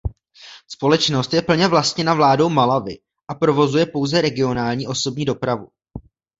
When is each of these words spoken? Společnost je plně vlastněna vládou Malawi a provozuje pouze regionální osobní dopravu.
Společnost 0.67 1.33
je 1.33 1.41
plně 1.41 1.67
vlastněna 1.67 2.13
vládou 2.13 2.49
Malawi 2.49 2.97
a 3.27 3.35
provozuje 3.35 3.85
pouze 3.85 4.21
regionální 4.21 4.87
osobní 4.87 5.25
dopravu. 5.25 5.67